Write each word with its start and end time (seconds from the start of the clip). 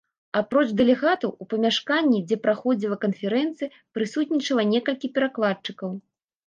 Апроч 0.39 0.63
дэлегатаў, 0.79 1.33
у 1.45 1.47
памяшканні, 1.51 2.23
дзе 2.31 2.39
праходзіла 2.47 2.97
канферэнцыя, 3.07 3.73
прысутнічала 4.01 4.63
некалькі 4.75 5.07
перакладчыкаў. 5.21 5.91